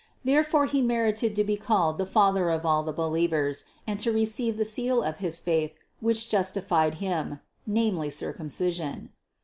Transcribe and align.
Therefore 0.23 0.65
he 0.65 0.81
merited 0.81 1.35
to 1.35 1.43
be 1.43 1.57
called 1.57 1.99
the 1.99 2.07
Father 2.07 2.49
of 2.49 2.65
all 2.65 2.81
the 2.81 2.91
believers 2.91 3.65
and 3.85 3.99
to 3.99 4.11
receive 4.11 4.57
the 4.57 4.65
seal 4.65 5.03
of 5.03 5.17
his 5.17 5.39
faith 5.39 5.75
which 5.99 6.27
justi 6.27 6.61
fied 6.61 6.95
him, 6.95 7.39
namely 7.67 8.09
circumcision. 8.09 9.09